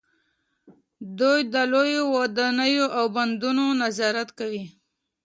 دوی 1.19 1.39
د 1.53 1.55
لویو 1.71 2.03
ودانیو 2.15 2.85
او 2.97 3.05
بندونو 3.15 3.65
نظارت 3.81 4.29
کوي. 4.39 4.63